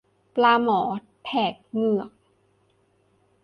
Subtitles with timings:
[0.35, 0.81] ปลาหมอ
[1.25, 2.09] แถกเหงือก